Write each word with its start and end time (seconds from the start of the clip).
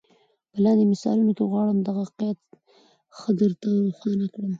په 0.51 0.57
لاندي 0.63 0.85
مثالونو 0.93 1.31
کي 1.37 1.43
غواړم 1.51 1.77
دغه 1.81 2.03
قید 2.19 2.39
ښه 3.17 3.29
در 3.39 3.51
ته 3.61 3.69
روښان 3.85 4.19
کړم. 4.33 4.49